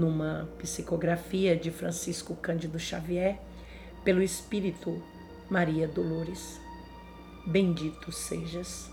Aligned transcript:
numa 0.00 0.48
psicografia 0.56 1.54
de 1.54 1.70
Francisco 1.70 2.34
Cândido 2.34 2.78
Xavier, 2.78 3.38
pelo 4.02 4.22
Espírito 4.22 5.02
Maria 5.50 5.86
Dolores. 5.86 6.58
Bendito 7.46 8.10
sejas. 8.10 8.90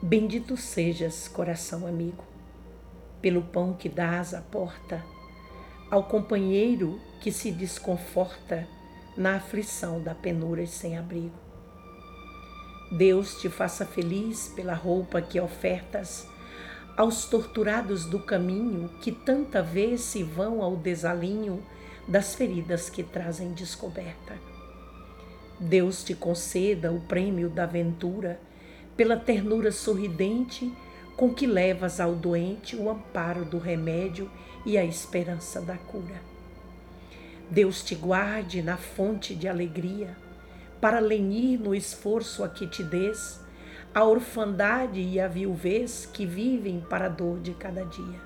Bendito 0.00 0.56
sejas, 0.56 1.26
coração 1.26 1.88
amigo, 1.88 2.22
pelo 3.20 3.42
pão 3.42 3.72
que 3.72 3.88
dás 3.88 4.32
à 4.32 4.40
porta, 4.40 5.04
ao 5.90 6.04
companheiro 6.04 7.00
que 7.20 7.32
se 7.32 7.50
desconforta 7.50 8.68
na 9.16 9.36
aflição 9.36 10.00
da 10.00 10.14
penura 10.14 10.62
e 10.62 10.68
sem 10.68 10.96
abrigo. 10.96 11.38
Deus 12.92 13.40
te 13.40 13.48
faça 13.48 13.84
feliz 13.84 14.52
pela 14.54 14.74
roupa 14.74 15.20
que 15.20 15.40
ofertas 15.40 16.28
aos 16.96 17.24
torturados 17.24 18.04
do 18.04 18.18
caminho 18.18 18.88
que 19.00 19.10
tanta 19.10 19.62
vez 19.62 20.00
se 20.00 20.22
vão 20.22 20.62
ao 20.62 20.76
desalinho 20.76 21.62
das 22.06 22.34
feridas 22.34 22.88
que 22.88 23.02
trazem 23.02 23.52
descoberta. 23.52 24.38
Deus 25.58 26.04
te 26.04 26.14
conceda 26.14 26.92
o 26.92 27.00
prêmio 27.00 27.48
da 27.48 27.66
ventura 27.66 28.40
pela 28.96 29.16
ternura 29.16 29.72
sorridente 29.72 30.72
com 31.16 31.32
que 31.32 31.46
levas 31.46 32.00
ao 32.00 32.14
doente 32.14 32.76
o 32.76 32.90
amparo 32.90 33.44
do 33.44 33.58
remédio 33.58 34.30
e 34.66 34.76
a 34.76 34.84
esperança 34.84 35.60
da 35.60 35.76
cura. 35.76 36.20
Deus 37.50 37.84
te 37.84 37.94
guarde 37.94 38.62
na 38.62 38.76
fonte 38.76 39.34
de 39.34 39.46
alegria, 39.46 40.16
para 40.80 40.98
lenir 40.98 41.58
no 41.58 41.74
esforço 41.74 42.42
a 42.42 42.48
que 42.48 42.66
te 42.66 42.82
des, 42.82 43.40
a 43.94 44.02
orfandade 44.02 45.00
e 45.00 45.20
a 45.20 45.28
viuvez 45.28 46.04
que 46.04 46.26
vivem 46.26 46.80
para 46.80 47.06
a 47.06 47.08
dor 47.08 47.38
de 47.38 47.54
cada 47.54 47.84
dia. 47.84 48.20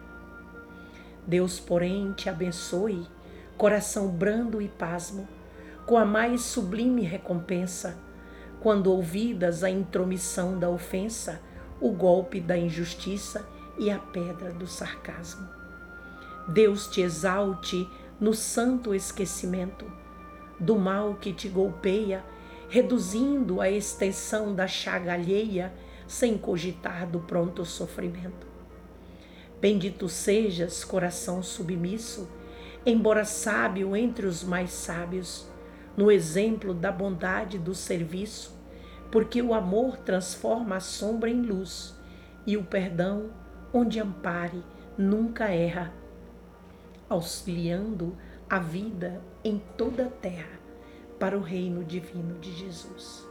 Deus, 1.27 1.61
porém, 1.61 2.11
te 2.13 2.31
abençoe, 2.31 3.07
coração 3.55 4.09
brando 4.09 4.63
e 4.63 4.69
pasmo, 4.69 5.29
com 5.85 5.99
a 5.99 6.07
mais 6.07 6.41
sublime 6.41 7.03
recompensa, 7.03 7.99
quando 8.61 8.91
ouvidas 8.91 9.63
a 9.63 9.69
intromissão 9.69 10.59
da 10.59 10.71
ofensa, 10.71 11.39
o 11.79 11.93
golpe 11.93 12.41
da 12.41 12.57
injustiça 12.57 13.47
e 13.79 13.91
a 13.91 13.99
pedra 13.99 14.51
do 14.51 14.67
sarcasmo. 14.67 15.47
Deus 16.49 16.87
te 16.87 17.03
exalte 17.03 17.87
no 18.19 18.33
santo 18.33 18.95
esquecimento 18.95 19.85
do 20.59 20.77
mal 20.77 21.15
que 21.17 21.31
te 21.31 21.47
golpeia 21.47 22.25
reduzindo 22.69 23.63
a 23.63 23.71
extensão 23.71 24.55
da 24.55 24.67
chaga 24.67 25.15
alheia 25.15 25.73
sem 26.07 26.37
cogitar 26.37 27.09
do 27.09 27.21
pronto 27.21 27.65
sofrimento. 27.65 28.47
Bendito 29.59 30.09
sejas, 30.09 30.85
coração 30.85 31.43
submisso, 31.43 32.29
embora 32.85 33.25
sábio 33.25 33.97
entre 33.97 34.27
os 34.27 34.45
mais 34.45 34.71
sábios, 34.71 35.49
no 35.97 36.13
exemplo 36.13 36.75
da 36.75 36.93
bondade 36.93 37.59
do 37.59 37.75
serviço, 37.75 38.57
porque 39.11 39.41
o 39.41 39.55
amor 39.55 39.97
transforma 39.97 40.77
a 40.77 40.81
sombra 40.81 41.31
em 41.31 41.41
luz 41.41 41.97
e 42.47 42.57
o 42.57 42.63
perdão, 42.63 43.31
onde 43.73 43.99
ampare, 43.99 44.63
nunca 44.97 45.49
erra, 45.49 45.93
auxiliando 47.09 48.17
a 48.49 48.59
vida 48.59 49.21
em 49.43 49.59
toda 49.77 50.07
a 50.07 50.11
terra 50.11 50.68
para 51.19 51.37
o 51.37 51.41
reino 51.41 51.85
divino 51.85 52.39
de 52.39 52.53
Jesus. 52.53 53.27